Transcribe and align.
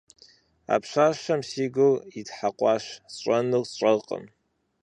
А 0.73 0.75
пщащэм 0.81 1.41
си 1.49 1.65
гур 1.75 1.95
итхьэкъуащ, 2.19 2.85
сщӏэнур 3.13 3.65
сщӏэркъым. 3.69 4.23